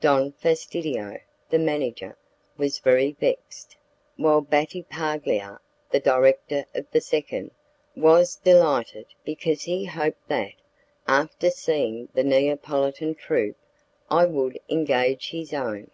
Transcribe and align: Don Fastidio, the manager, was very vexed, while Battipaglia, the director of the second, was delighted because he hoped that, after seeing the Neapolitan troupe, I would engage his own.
Don 0.00 0.30
Fastidio, 0.30 1.18
the 1.48 1.58
manager, 1.58 2.16
was 2.56 2.78
very 2.78 3.10
vexed, 3.10 3.76
while 4.16 4.40
Battipaglia, 4.40 5.58
the 5.90 5.98
director 5.98 6.64
of 6.76 6.86
the 6.92 7.00
second, 7.00 7.50
was 7.96 8.36
delighted 8.36 9.06
because 9.24 9.62
he 9.62 9.86
hoped 9.86 10.28
that, 10.28 10.52
after 11.08 11.50
seeing 11.50 12.08
the 12.14 12.22
Neapolitan 12.22 13.16
troupe, 13.16 13.56
I 14.08 14.26
would 14.26 14.60
engage 14.68 15.30
his 15.30 15.52
own. 15.52 15.90